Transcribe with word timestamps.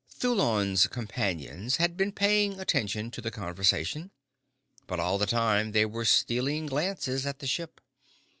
Thulon's 0.09 0.87
companions 0.87 1.75
had 1.77 1.95
been 1.95 2.11
paying 2.11 2.59
attention 2.59 3.11
to 3.11 3.21
the 3.21 3.29
conversation. 3.29 4.09
But 4.87 4.99
all 4.99 5.19
the 5.19 5.27
time 5.27 5.73
they 5.73 5.85
were 5.85 6.05
stealing 6.05 6.65
glances 6.65 7.23
at 7.27 7.37
the 7.37 7.45
ship. 7.45 7.79